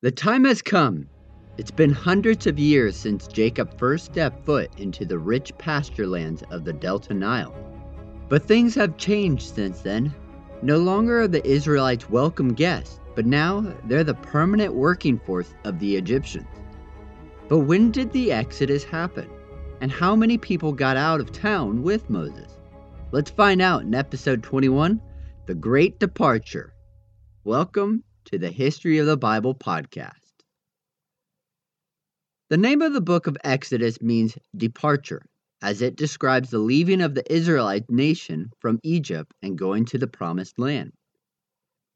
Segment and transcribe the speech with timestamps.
[0.00, 1.08] The time has come.
[1.56, 6.44] It's been hundreds of years since Jacob first stepped foot into the rich pasture lands
[6.52, 7.52] of the Delta Nile.
[8.28, 10.14] But things have changed since then.
[10.62, 15.80] No longer are the Israelites welcome guests, but now they're the permanent working force of
[15.80, 16.46] the Egyptians.
[17.48, 19.28] But when did the Exodus happen?
[19.80, 22.56] And how many people got out of town with Moses?
[23.10, 25.00] Let's find out in episode 21
[25.46, 26.72] The Great Departure.
[27.42, 30.12] Welcome to the History of the Bible podcast.
[32.50, 35.22] The name of the book of Exodus means departure,
[35.62, 40.06] as it describes the leaving of the Israelite nation from Egypt and going to the
[40.06, 40.92] promised land.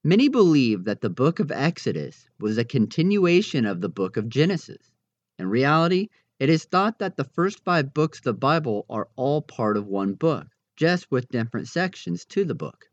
[0.04, 4.90] Many believe that the book of Exodus was a continuation of the book of Genesis.
[5.38, 6.08] In reality,
[6.40, 9.86] it is thought that the first five books of the Bible are all part of
[9.86, 12.86] one book, just with different sections to the book.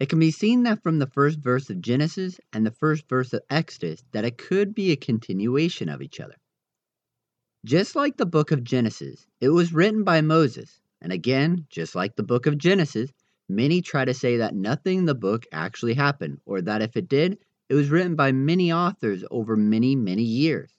[0.00, 3.32] It can be seen that from the first verse of Genesis and the first verse
[3.32, 6.36] of Exodus that it could be a continuation of each other.
[7.64, 12.16] Just like the book of Genesis, it was written by Moses, and again, just like
[12.16, 13.10] the book of Genesis,
[13.48, 17.08] many try to say that nothing in the book actually happened, or that if it
[17.08, 17.38] did,
[17.68, 20.74] it was written by many authors over many, many years.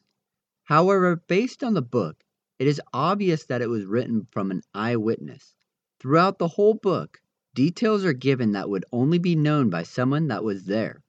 [0.65, 2.23] However, based on the book,
[2.59, 5.55] it is obvious that it was written from an eyewitness.
[5.99, 7.21] Throughout the whole book,
[7.55, 11.01] Details are given that would only be known by someone that was there.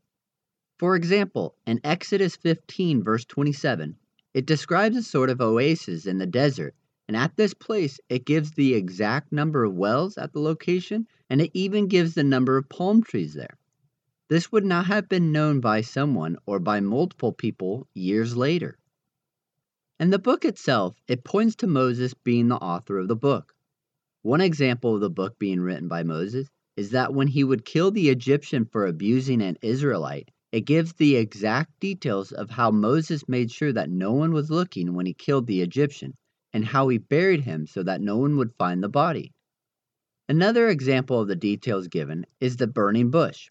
[0.78, 3.96] For example, in Exodus 15, verse 27,
[4.32, 6.76] it describes a sort of oasis in the desert,
[7.08, 11.40] and at this place it gives the exact number of wells at the location, and
[11.40, 13.58] it even gives the number of palm trees there.
[14.28, 18.78] This would not have been known by someone or by multiple people years later.
[19.98, 23.55] In the book itself, it points to Moses being the author of the book.
[24.26, 27.92] One example of the book being written by Moses is that when he would kill
[27.92, 33.52] the Egyptian for abusing an Israelite, it gives the exact details of how Moses made
[33.52, 36.16] sure that no one was looking when he killed the Egyptian,
[36.52, 39.32] and how he buried him so that no one would find the body.
[40.28, 43.48] Another example of the details given is the burning bush.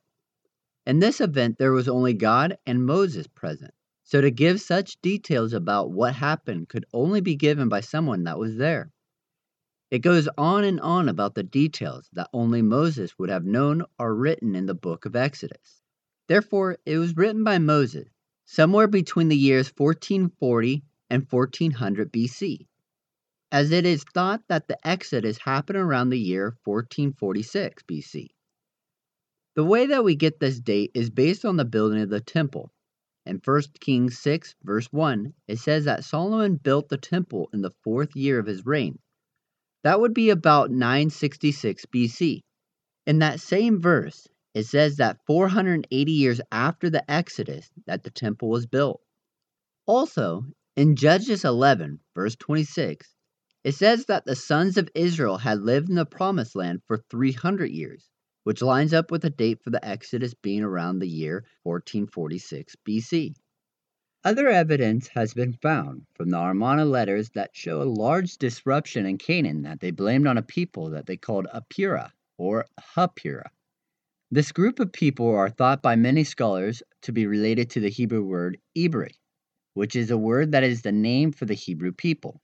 [0.85, 5.53] In this event, there was only God and Moses present, so to give such details
[5.53, 8.91] about what happened could only be given by someone that was there.
[9.91, 14.15] It goes on and on about the details that only Moses would have known are
[14.15, 15.79] written in the book of Exodus.
[16.27, 18.09] Therefore, it was written by Moses
[18.45, 22.65] somewhere between the years 1440 and 1400 BC,
[23.51, 28.29] as it is thought that the Exodus happened around the year 1446 BC.
[29.55, 32.73] The way that we get this date is based on the building of the temple.
[33.23, 37.73] In 1 Kings 6, verse 1, it says that Solomon built the temple in the
[37.83, 38.97] fourth year of his reign
[39.85, 42.41] that would be about 966 BC.
[43.05, 48.49] In that same verse, it says that 480 years after the Exodus that the temple
[48.49, 48.99] was built.
[49.85, 50.43] Also,
[50.75, 53.13] in Judges 11, verse 26,
[53.63, 57.69] it says that the sons of Israel had lived in the promised land for 300
[57.69, 58.09] years,
[58.43, 63.35] which lines up with the date for the Exodus being around the year 1446 BC.
[64.25, 69.19] Other evidence has been found from the Amarna letters that show a large disruption in
[69.19, 72.65] Canaan that they blamed on a people that they called Apura or
[72.95, 73.51] Hapura.
[74.31, 78.23] This group of people are thought by many scholars to be related to the Hebrew
[78.23, 79.11] word Ibri,
[79.75, 82.41] which is a word that is the name for the Hebrew people.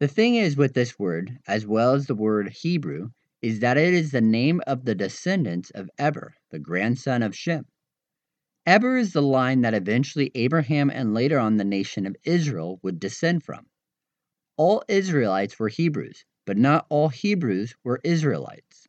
[0.00, 3.10] The thing is with this word, as well as the word Hebrew,
[3.42, 7.64] is that it is the name of the descendants of Eber, the grandson of Shem.
[8.64, 13.00] Eber is the line that eventually Abraham and later on the nation of Israel would
[13.00, 13.66] descend from.
[14.56, 18.86] All Israelites were Hebrews, but not all Hebrews were Israelites.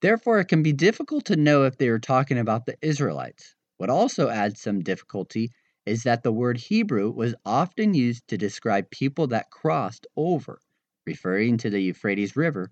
[0.00, 3.54] Therefore, it can be difficult to know if they are talking about the Israelites.
[3.76, 5.50] What also adds some difficulty
[5.84, 10.60] is that the word Hebrew was often used to describe people that crossed over,
[11.06, 12.70] referring to the Euphrates River,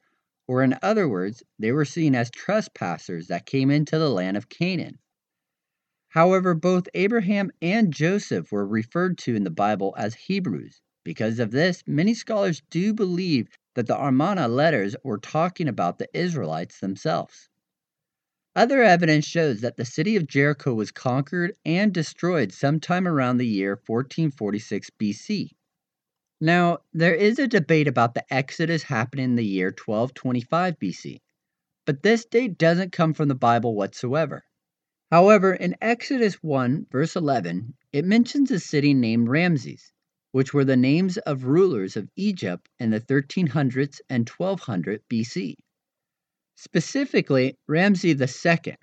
[0.49, 4.49] or in other words, they were seen as trespassers that came into the land of
[4.49, 4.99] Canaan.
[6.17, 10.81] However, both Abraham and Joseph were referred to in the Bible as Hebrews.
[11.05, 16.09] Because of this, many scholars do believe that the Amarna letters were talking about the
[16.19, 17.51] Israelites themselves.
[18.55, 23.47] Other evidence shows that the city of Jericho was conquered and destroyed sometime around the
[23.47, 25.51] year 1446 BC.
[26.41, 31.21] Now, there is a debate about the Exodus happening in the year 1225 BC,
[31.85, 34.46] but this date doesn't come from the Bible whatsoever.
[35.11, 39.93] However, in Exodus 1, verse 11, it mentions a city named Ramses,
[40.33, 45.55] which were the names of rulers of Egypt in the 1300s and 1200 BC.
[46.57, 48.75] Specifically, Ramses II,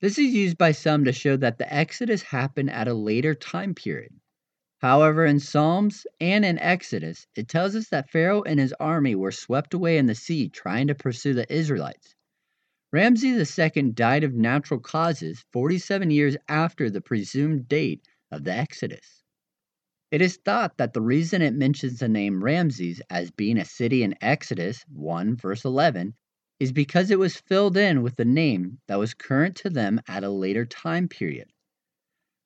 [0.00, 3.74] This is used by some to show that the Exodus happened at a later time
[3.74, 4.18] period.
[4.78, 9.30] However, in Psalms and in Exodus, it tells us that Pharaoh and his army were
[9.30, 12.16] swept away in the sea trying to pursue the Israelites.
[12.90, 19.22] Ramses II died of natural causes 47 years after the presumed date of the Exodus.
[20.10, 24.02] It is thought that the reason it mentions the name Ramses as being a city
[24.02, 26.14] in Exodus 1 verse 11
[26.60, 30.24] is because it was filled in with the name that was current to them at
[30.24, 31.52] a later time period.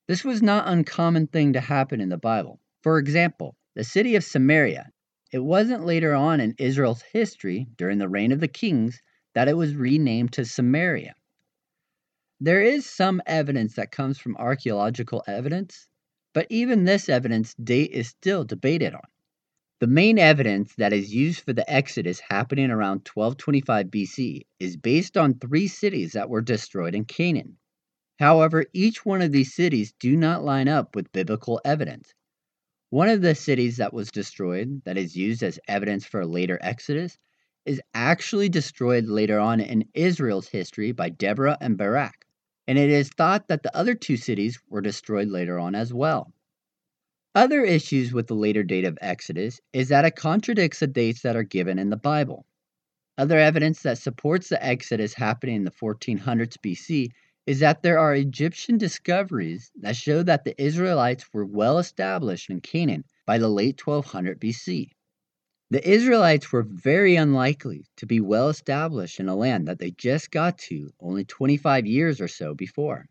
[0.08, 2.58] This was not uncommon thing to happen in the Bible.
[2.82, 4.90] For example, the city of Samaria.
[5.30, 9.00] It wasn't later on in Israel's history, during the reign of the kings,
[9.34, 11.14] that it was renamed to Samaria.
[12.40, 15.86] There is some evidence that comes from archaeological evidence,
[16.34, 19.06] but even this evidence date is still debated on.
[19.80, 25.16] The main evidence that is used for the Exodus happening around 1225 BC is based
[25.16, 27.58] on three cities that were destroyed in Canaan.
[28.18, 32.14] However, each one of these cities do not line up with biblical evidence.
[32.90, 36.58] One of the cities that was destroyed, that is used as evidence for a later
[36.60, 37.18] Exodus,
[37.64, 42.26] is actually destroyed later on in Israel's history by Deborah and Barak,
[42.66, 46.32] and it is thought that the other two cities were destroyed later on as well.
[47.34, 51.36] Other issues with the later date of Exodus is that it contradicts the dates that
[51.36, 52.44] are given in the Bible.
[53.16, 57.08] Other evidence that supports the Exodus happening in the 1400s BC
[57.46, 62.60] is that there are Egyptian discoveries that show that the Israelites were well established in
[62.60, 64.90] Canaan by the late 1200 BC.
[65.72, 70.30] The Israelites were very unlikely to be well established in a land that they just
[70.30, 73.06] got to only 25 years or so before.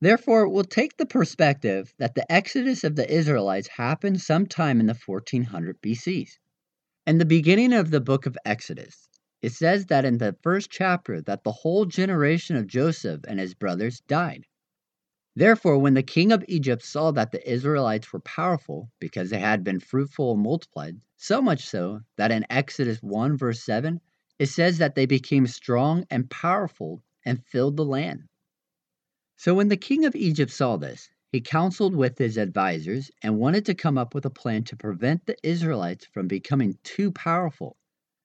[0.00, 4.98] Therefore, we'll take the perspective that the exodus of the Israelites happened sometime in the
[5.06, 6.30] 1400 BCs.
[7.06, 9.08] In the beginning of the book of Exodus,
[9.40, 13.54] it says that in the first chapter that the whole generation of Joseph and his
[13.54, 14.44] brothers died.
[15.40, 19.64] Therefore, when the king of Egypt saw that the Israelites were powerful because they had
[19.64, 24.02] been fruitful and multiplied, so much so that in Exodus 1 verse 7,
[24.38, 28.28] it says that they became strong and powerful and filled the land.
[29.38, 33.64] So when the king of Egypt saw this, he counseled with his advisers and wanted
[33.64, 37.78] to come up with a plan to prevent the Israelites from becoming too powerful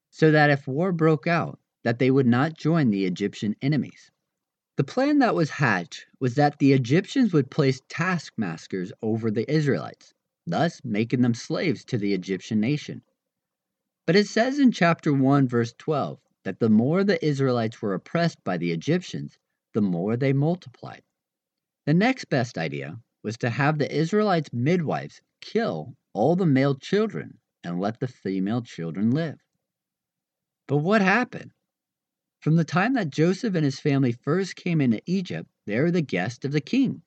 [0.10, 4.12] so that if war broke out, that they would not join the Egyptian enemies.
[4.78, 10.14] The plan that was hatched was that the Egyptians would place taskmasters over the Israelites,
[10.46, 13.02] thus making them slaves to the Egyptian nation.
[14.06, 18.44] But it says in chapter 1, verse 12, that the more the Israelites were oppressed
[18.44, 19.38] by the Egyptians,
[19.74, 21.04] the more they multiplied.
[21.86, 27.40] The next best idea was to have the Israelites' midwives kill all the male children
[27.64, 29.40] and let the female children live.
[30.68, 31.52] But what happened?
[32.40, 36.02] From the time that Joseph and his family first came into Egypt, they were the
[36.02, 37.02] guests of the king.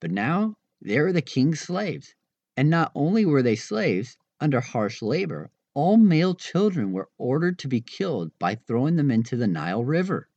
[0.00, 2.14] But now they were the king's slaves.
[2.56, 7.68] And not only were they slaves, under harsh labor, all male children were ordered to
[7.68, 10.28] be killed by throwing them into the Nile River.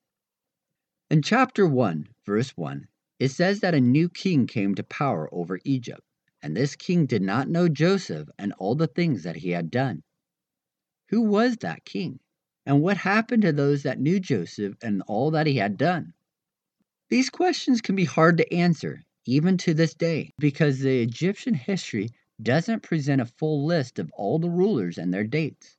[1.09, 2.87] In chapter 1, verse 1,
[3.19, 6.01] it says that a new king came to power over Egypt,
[6.41, 10.03] and this king did not know Joseph and all the things that he had done.
[11.09, 12.19] Who was that king?
[12.65, 16.13] And what happened to those that knew Joseph and all that he had done?
[17.09, 22.09] These questions can be hard to answer, even to this day, because the Egyptian history
[22.41, 25.77] doesn't present a full list of all the rulers and their dates.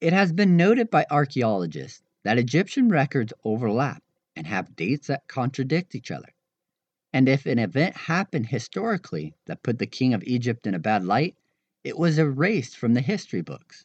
[0.00, 4.02] It has been noted by archaeologists that Egyptian records overlap
[4.36, 6.34] and have dates that contradict each other.
[7.12, 11.04] And if an event happened historically that put the king of Egypt in a bad
[11.04, 11.34] light,
[11.82, 13.84] it was erased from the history books.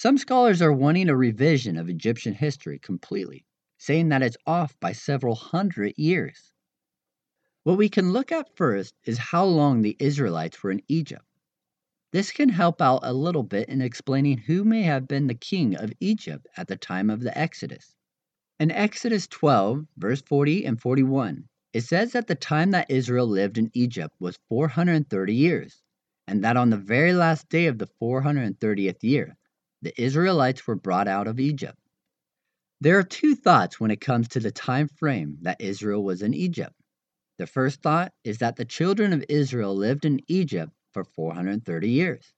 [0.00, 3.44] Some scholars are wanting a revision of Egyptian history completely,
[3.76, 6.52] saying that it's off by several hundred years.
[7.64, 11.26] What we can look at first is how long the Israelites were in Egypt.
[12.12, 15.76] This can help out a little bit in explaining who may have been the king
[15.76, 17.94] of Egypt at the time of the Exodus.
[18.58, 23.58] In Exodus 12, verse 40 and 41, it says that the time that Israel lived
[23.58, 25.82] in Egypt was 430 years,
[26.26, 29.36] and that on the very last day of the 430th year,
[29.82, 31.78] the Israelites were brought out of Egypt.
[32.80, 36.34] There are two thoughts when it comes to the time frame that Israel was in
[36.34, 36.74] Egypt.
[37.38, 42.32] The first thought is that the children of Israel lived in Egypt for 430 years.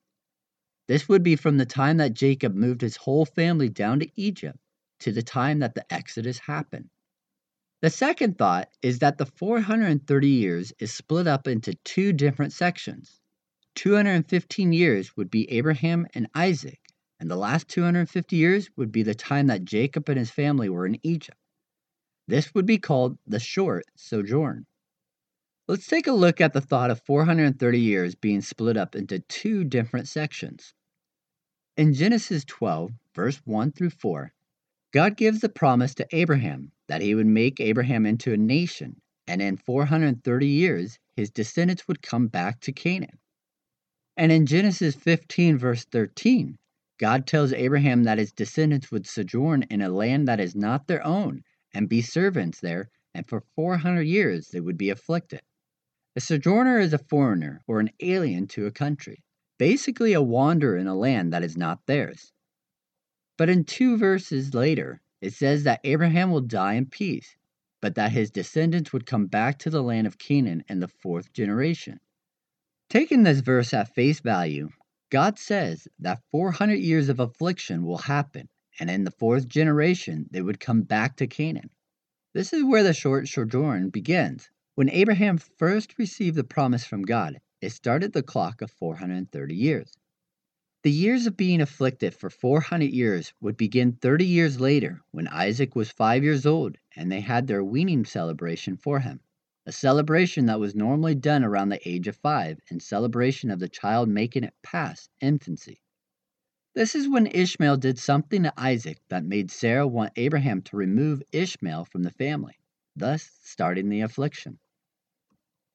[0.89, 4.59] This would be from the time that Jacob moved his whole family down to Egypt
[5.01, 6.91] to the time that the Exodus happened.
[7.81, 13.21] The second thought is that the 430 years is split up into two different sections.
[13.75, 16.79] 215 years would be Abraham and Isaac,
[17.23, 20.87] and the last 250 years would be the time that Jacob and his family were
[20.87, 21.39] in Egypt.
[22.27, 24.67] This would be called the short sojourn.
[25.69, 29.63] Let's take a look at the thought of 430 years being split up into two
[29.63, 30.75] different sections.
[31.77, 34.33] In Genesis 12, verse 1 through 4,
[34.93, 39.41] God gives the promise to Abraham that he would make Abraham into a nation, and
[39.41, 43.21] in 430 years his descendants would come back to Canaan.
[44.17, 46.59] And in Genesis 15, verse 13,
[47.03, 51.05] God tells Abraham that his descendants would sojourn in a land that is not their
[51.05, 51.43] own
[51.75, 55.41] and be servants there, and for 400 years they would be afflicted.
[56.15, 59.25] A sojourner is a foreigner or an alien to a country,
[59.59, 62.33] basically a wanderer in a land that is not theirs.
[63.37, 67.35] But in two verses later, it says that Abraham will die in peace,
[67.81, 71.33] but that his descendants would come back to the land of Canaan in the fourth
[71.33, 71.99] generation.
[72.89, 74.71] Taking this verse at face value,
[75.13, 78.49] God says that 400 years of affliction will happen,
[78.81, 81.69] and in the fourth generation they would come back to Canaan.
[82.33, 84.49] This is where the short sojourn begins.
[84.75, 89.93] When Abraham first received the promise from God, it started the clock of 430 years.
[90.83, 95.77] The years of being afflicted for 400 years would begin 30 years later when Isaac
[95.77, 99.21] was five years old and they had their weaning celebration for him,
[99.65, 103.69] a celebration that was normally done around the age of five in celebration of the
[103.69, 105.81] child making it past infancy.
[106.75, 111.23] This is when Ishmael did something to Isaac that made Sarah want Abraham to remove
[111.31, 112.57] Ishmael from the family,
[112.97, 114.59] thus starting the affliction.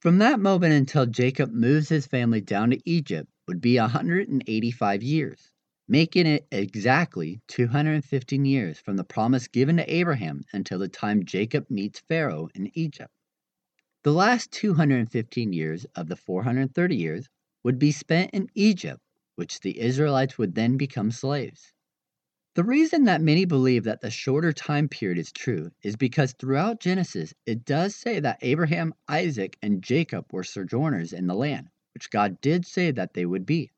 [0.01, 5.51] From that moment until Jacob moves his family down to Egypt would be 185 years,
[5.87, 11.69] making it exactly 215 years from the promise given to Abraham until the time Jacob
[11.69, 13.11] meets Pharaoh in Egypt.
[14.07, 17.27] The last 215 years of the 430 years
[17.63, 19.01] would be spent in Egypt
[19.35, 21.73] which the Israelites would then become slaves.
[22.55, 26.79] The reason that many believe that the shorter time period is true is because throughout
[26.79, 32.09] Genesis it does say that Abraham, Isaac, and Jacob were sojourners in the land, which
[32.09, 33.73] God did say that they would be.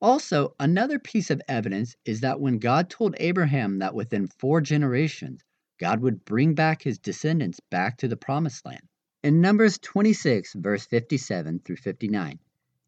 [0.00, 5.44] Also, another piece of evidence is that when God told Abraham that within four generations
[5.78, 8.82] God would bring back his descendants back to the promised land.
[9.22, 12.38] In Numbers 26, verse 57 through 59,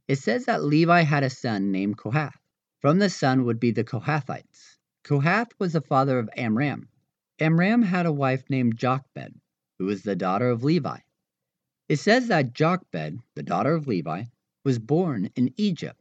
[0.09, 2.39] it says that Levi had a son named Kohath.
[2.81, 4.79] From the son would be the Kohathites.
[5.05, 6.89] Kohath was the father of Amram.
[7.39, 9.41] Amram had a wife named Jochebed,
[9.79, 10.99] who was the daughter of Levi.
[11.89, 14.25] It says that Jochebed, the daughter of Levi,
[14.65, 16.01] was born in Egypt.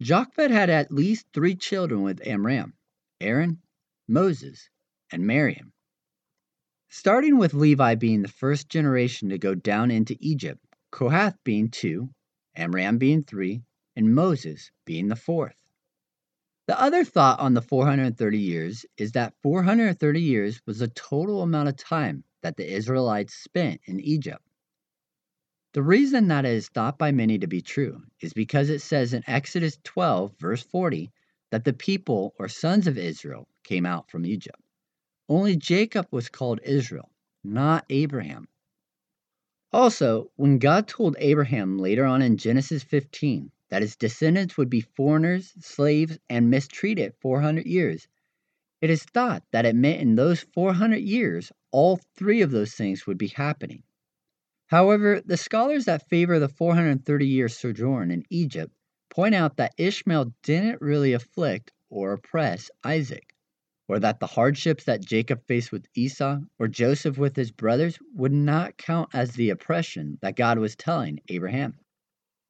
[0.00, 2.74] Jochebed had at least three children with Amram
[3.20, 3.60] Aaron,
[4.08, 4.68] Moses,
[5.12, 5.72] and Miriam.
[6.88, 12.10] Starting with Levi being the first generation to go down into Egypt, Kohath being two,
[12.56, 13.62] Amram being three,
[13.94, 15.56] and Moses being the fourth.
[16.66, 21.68] The other thought on the 430 years is that 430 years was the total amount
[21.68, 24.42] of time that the Israelites spent in Egypt.
[25.72, 29.14] The reason that it is thought by many to be true is because it says
[29.14, 31.10] in Exodus 12, verse 40,
[31.50, 34.60] that the people or sons of Israel came out from Egypt.
[35.30, 37.08] Only Jacob was called Israel,
[37.44, 38.48] not Abraham.
[39.72, 44.80] Also, when God told Abraham later on in Genesis 15 that his descendants would be
[44.80, 48.08] foreigners, slaves, and mistreated 400 years,
[48.80, 53.06] it is thought that it meant in those 400 years all three of those things
[53.06, 53.84] would be happening.
[54.66, 58.74] However, the scholars that favor the 430 year sojourn in Egypt
[59.08, 63.36] point out that Ishmael didn't really afflict or oppress Isaac
[63.90, 68.30] or that the hardships that Jacob faced with Esau or Joseph with his brothers would
[68.30, 71.74] not count as the oppression that God was telling Abraham,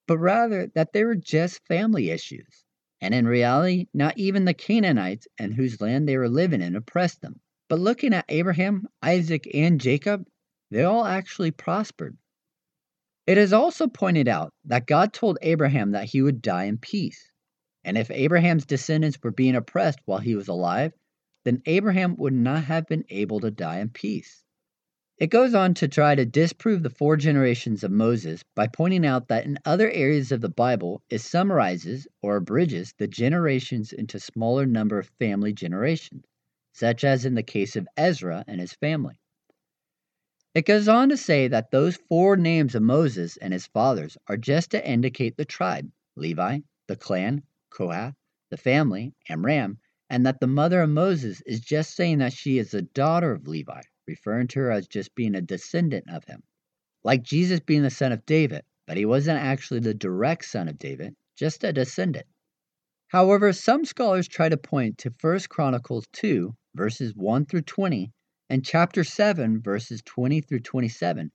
[0.06, 2.62] but rather that they were just family issues.
[3.00, 7.22] And in reality, not even the Canaanites in whose land they were living in oppressed
[7.22, 7.40] them.
[7.70, 10.26] But looking at Abraham, Isaac, and Jacob,
[10.70, 12.18] they all actually prospered.
[13.26, 17.30] It is also pointed out that God told Abraham that he would die in peace.
[17.82, 20.92] And if Abraham's descendants were being oppressed while he was alive,
[21.44, 24.42] then Abraham would not have been able to die in peace.
[25.20, 29.28] It goes on to try to disprove the four generations of Moses by pointing out
[29.28, 34.64] that in other areas of the Bible it summarizes or abridges the generations into smaller
[34.64, 36.24] number of family generations,
[36.72, 39.18] such as in the case of Ezra and his family.
[40.54, 44.38] It goes on to say that those four names of Moses and his fathers are
[44.38, 48.14] just to indicate the tribe Levi, the clan, Kohath,
[48.50, 49.78] the family, Amram,
[50.10, 53.46] and that the mother of Moses is just saying that she is a daughter of
[53.46, 56.42] Levi, referring to her as just being a descendant of him.
[57.04, 60.78] Like Jesus being the son of David, but he wasn't actually the direct son of
[60.78, 62.26] David, just a descendant.
[63.06, 68.12] However, some scholars try to point to 1 Chronicles 2, verses 1 through 20,
[68.48, 71.30] and chapter 7, verses 20 through 27,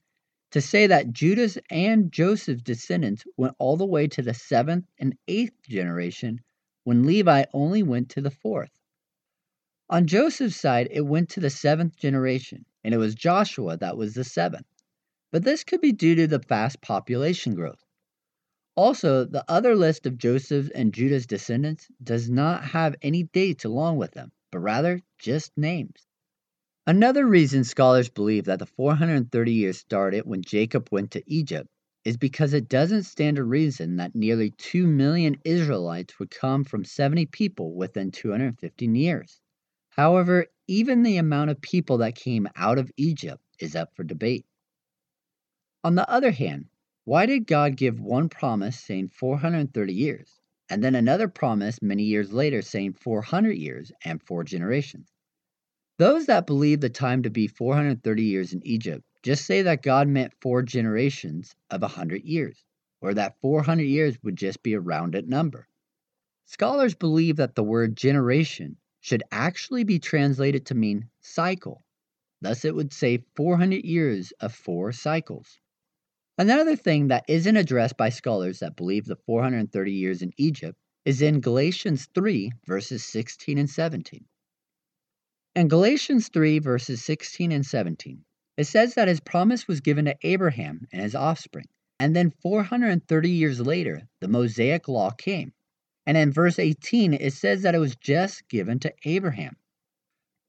[0.52, 5.18] to say that Judah's and Joseph's descendants went all the way to the seventh and
[5.30, 6.42] eighth generation,
[6.86, 8.72] when Levi only went to the fourth.
[9.90, 14.14] On Joseph's side, it went to the seventh generation, and it was Joshua that was
[14.14, 14.68] the seventh.
[15.32, 17.84] But this could be due to the fast population growth.
[18.76, 23.98] Also, the other list of Joseph's and Judah's descendants does not have any dates along
[23.98, 26.06] with them, but rather just names.
[26.86, 31.68] Another reason scholars believe that the 430 years started when Jacob went to Egypt
[32.06, 36.86] is because it doesn't stand to reason that nearly 2 million Israelites would come from
[36.86, 39.42] 70 people within 215 years.
[39.90, 44.46] However, even the amount of people that came out of Egypt is up for debate.
[45.84, 46.66] On the other hand,
[47.06, 52.34] why did God give one promise saying 430 years, and then another promise many years
[52.34, 55.12] later saying 400 years and four generations?
[55.98, 60.08] Those that believe the time to be 430 years in Egypt just say that God
[60.08, 62.64] meant four generations of a 100 years,
[63.02, 65.68] or that 400 years would just be a rounded number.
[66.46, 71.84] Scholars believe that the word generation should actually be translated to mean cycle.
[72.40, 75.60] Thus, it would say 400 years of four cycles.
[76.38, 81.24] Another thing that isn't addressed by scholars that believe the 430 years in Egypt is
[81.24, 84.24] in Galatians 3, verses 16 and 17.
[85.56, 88.24] In Galatians 3, verses 16 and 17,
[88.58, 91.68] it says that his promise was given to Abraham and his offspring.
[92.00, 95.54] And then 430 years later, the Mosaic law came.
[96.06, 99.56] And in verse 18, it says that it was just given to Abraham.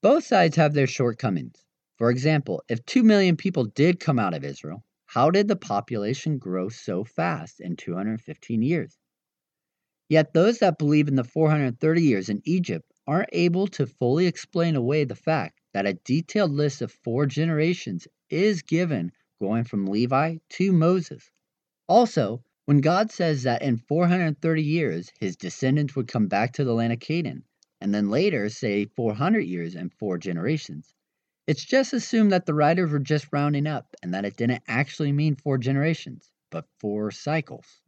[0.03, 1.65] Both sides have their shortcomings.
[1.97, 6.39] For example, if 2 million people did come out of Israel, how did the population
[6.39, 8.99] grow so fast in 215 years?
[10.09, 14.77] Yet those that believe in the 430 years in Egypt aren't able to fully explain
[14.77, 20.39] away the fact that a detailed list of four generations is given going from Levi
[20.49, 21.31] to Moses.
[21.87, 26.73] Also, when God says that in 430 years his descendants would come back to the
[26.73, 27.45] land of Canaan,
[27.79, 30.95] and then later say 400 years and four generations,
[31.47, 35.13] it's just assumed that the writers were just rounding up and that it didn't actually
[35.13, 37.83] mean four generations, but four cycles.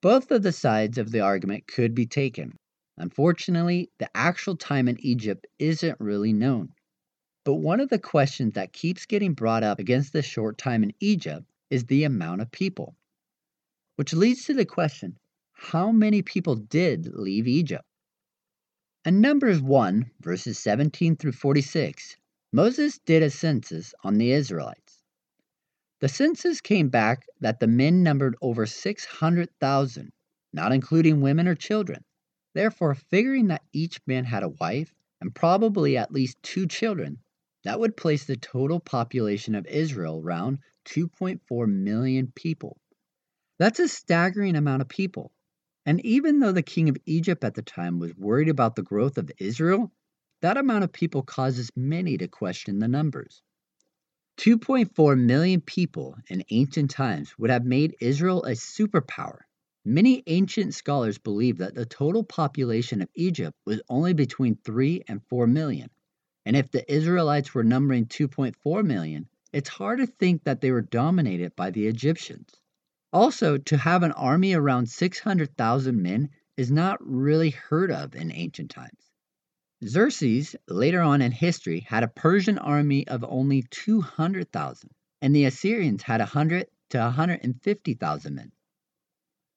[0.00, 2.56] Both of the sides of the argument could be taken.
[2.96, 6.72] Unfortunately, the actual time in Egypt isn't really known.
[7.46, 10.92] But one of the questions that keeps getting brought up against the short time in
[10.98, 12.96] Egypt is the amount of people.
[13.94, 15.16] Which leads to the question
[15.52, 17.84] how many people did leave Egypt?
[19.04, 22.16] In Numbers 1, verses 17 through 46,
[22.52, 25.04] Moses did a census on the Israelites.
[26.00, 30.12] The census came back that the men numbered over 600,000,
[30.52, 32.02] not including women or children.
[32.54, 37.20] Therefore, figuring that each man had a wife and probably at least two children,
[37.66, 42.78] that would place the total population of Israel around 2.4 million people.
[43.58, 45.32] That's a staggering amount of people.
[45.84, 49.18] And even though the king of Egypt at the time was worried about the growth
[49.18, 49.90] of Israel,
[50.42, 53.42] that amount of people causes many to question the numbers.
[54.38, 59.40] 2.4 million people in ancient times would have made Israel a superpower.
[59.84, 65.20] Many ancient scholars believe that the total population of Egypt was only between 3 and
[65.28, 65.90] 4 million.
[66.46, 70.80] And if the Israelites were numbering 2.4 million, it's hard to think that they were
[70.80, 72.48] dominated by the Egyptians.
[73.12, 78.70] Also, to have an army around 600,000 men is not really heard of in ancient
[78.70, 79.10] times.
[79.84, 86.02] Xerxes, later on in history, had a Persian army of only 200,000, and the Assyrians
[86.04, 88.52] had 100 to 150,000 men.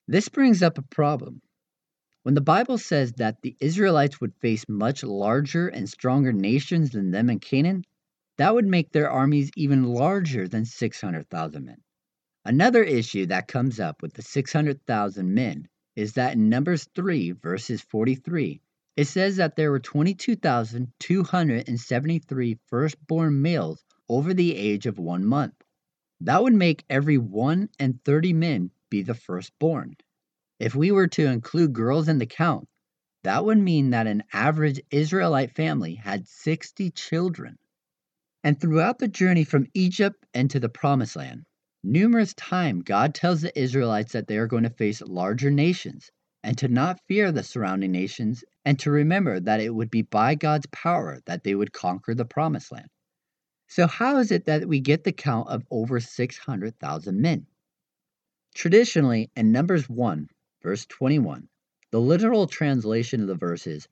[0.07, 1.43] This brings up a problem.
[2.29, 7.09] When the Bible says that the Israelites would face much larger and stronger nations than
[7.09, 7.85] them in Canaan,
[8.37, 11.81] that would make their armies even larger than 600,000 men.
[12.45, 17.81] Another issue that comes up with the 600,000 men is that in Numbers 3, verses
[17.81, 18.61] 43,
[18.95, 25.55] it says that there were 22,273 firstborn males over the age of one month.
[26.21, 29.95] That would make every 1 and 30 men be the firstborn.
[30.59, 32.67] If we were to include girls in the count,
[33.23, 37.57] that would mean that an average Israelite family had 60 children.
[38.43, 41.45] And throughout the journey from Egypt into the Promised Land,
[41.81, 46.11] numerous times God tells the Israelites that they are going to face larger nations
[46.43, 50.35] and to not fear the surrounding nations, and to remember that it would be by
[50.35, 52.87] God's power that they would conquer the promised land.
[53.67, 57.47] So, how is it that we get the count of over 600,000 men?
[58.55, 60.27] Traditionally, in Numbers 1,
[60.61, 61.47] verse 21,
[61.91, 63.87] the literal translation of the verse is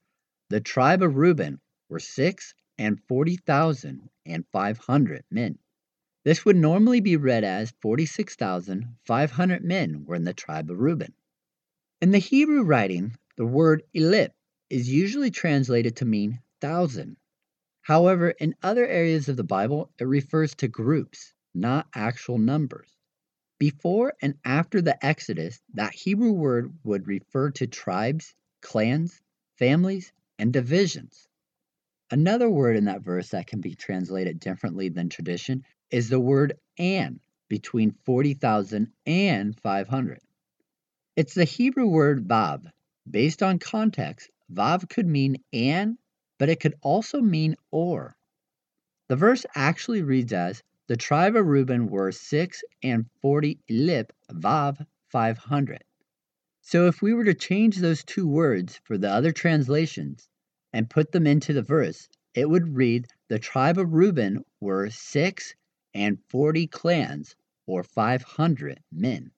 [0.49, 5.58] The tribe of Reuben were 6 and 40,500 men.
[6.23, 11.13] This would normally be read as 46,500 men were in the tribe of Reuben.
[12.01, 14.34] In the Hebrew writing, the word elip
[14.69, 17.15] is usually translated to mean thousand.
[17.82, 22.96] However, in other areas of the Bible, it refers to groups, not actual numbers.
[23.60, 29.22] Before and after the Exodus, that Hebrew word would refer to tribes, clans,
[29.58, 31.28] families, and divisions.
[32.12, 36.54] Another word in that verse that can be translated differently than tradition is the word
[36.78, 40.20] an between 40,000 and 500.
[41.15, 42.72] It's the Hebrew word vav.
[43.10, 45.98] Based on context, vav could mean and,
[46.38, 48.15] but it could also mean or.
[49.08, 54.88] The verse actually reads as The tribe of Reuben were 6 and 40 lip vav
[55.10, 55.84] 500.
[56.62, 60.30] So if we were to change those two words for the other translations
[60.71, 65.56] and put them into the verse, it would read The tribe of Reuben were 6
[65.93, 69.32] and 40 clans, or 500 men.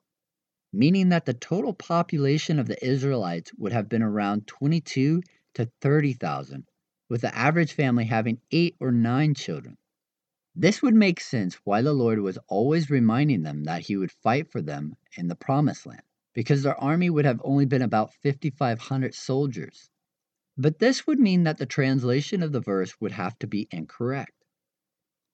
[0.74, 6.68] meaning that the total population of the Israelites would have been around 22 to 30,000,
[7.08, 9.78] with the average family having 8 or 9 children.
[10.56, 14.52] This would make sense why the Lord was always reminding them that He would fight
[14.52, 19.14] for them in the Promised Land, because their army would have only been about 5,500
[19.14, 19.90] soldiers.
[20.58, 24.44] But this would mean that the translation of the verse would have to be incorrect.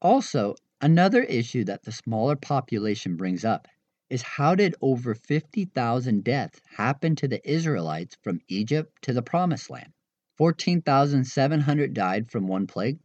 [0.01, 3.67] Also, Another issue that the smaller population brings up
[4.09, 9.69] is how did over 50,000 deaths happen to the Israelites from Egypt to the Promised
[9.69, 9.93] Land?
[10.37, 12.99] 14,700 died from one plague,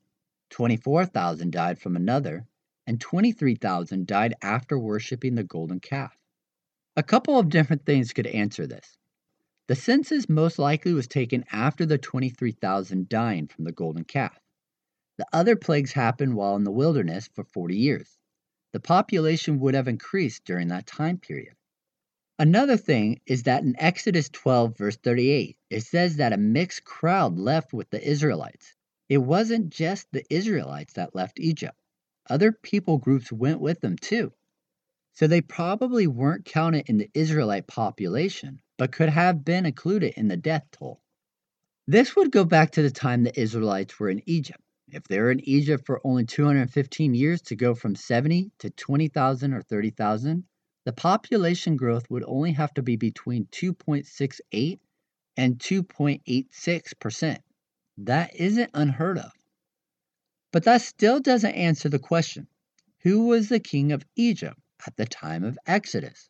[0.50, 2.46] 24,000 died from another,
[2.86, 6.16] and 23,000 died after worshiping the golden calf.
[6.96, 8.98] A couple of different things could answer this.
[9.68, 14.36] The census most likely was taken after the 23,000 dying from the golden calf.
[15.16, 18.18] The other plagues happened while in the wilderness for 40 years.
[18.72, 21.54] The population would have increased during that time period.
[22.38, 27.38] Another thing is that in Exodus 12, verse 38, it says that a mixed crowd
[27.38, 28.74] left with the Israelites.
[29.10, 31.76] It wasn't just the Israelites that left Egypt,
[32.28, 34.32] other people groups went with them too.
[35.14, 40.28] So they probably weren't counted in the Israelite population, but could have been included in
[40.28, 41.02] the death toll.
[41.88, 44.62] This would go back to the time the Israelites were in Egypt.
[44.86, 49.62] If they're in Egypt for only 215 years to go from 70 to 20,000 or
[49.62, 50.44] 30,000,
[50.84, 54.78] the population growth would only have to be between 2.68
[55.36, 57.38] and 2.86%.
[58.04, 59.32] That isn't unheard of.
[60.52, 62.48] But that still doesn't answer the question
[63.00, 66.28] who was the king of Egypt at the time of Exodus?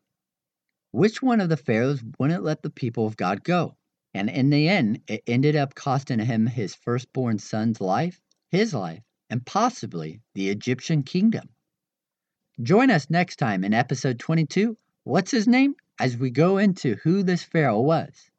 [0.93, 3.77] Which one of the pharaohs wouldn't let the people of God go?
[4.15, 9.03] And in the end, it ended up costing him his firstborn son's life his life,
[9.29, 11.49] and possibly the Egyptian kingdom.
[12.61, 15.77] Join us next time in episode 22 What's His Name?
[15.99, 18.30] as we go into who this Pharaoh was.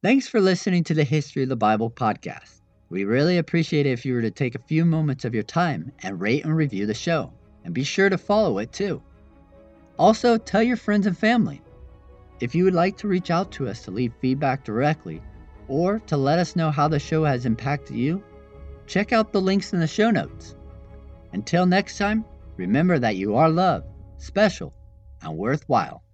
[0.00, 2.60] Thanks for listening to the History of the Bible podcast.
[2.88, 5.90] We really appreciate it if you were to take a few moments of your time
[6.04, 7.32] and rate and review the show,
[7.64, 9.02] and be sure to follow it too.
[9.98, 11.60] Also, tell your friends and family.
[12.38, 15.20] If you would like to reach out to us to leave feedback directly,
[15.66, 18.22] or to let us know how the show has impacted you,
[18.86, 20.54] check out the links in the show notes.
[21.32, 22.24] Until next time,
[22.56, 24.72] remember that you are loved, special,
[25.22, 26.04] and worthwhile.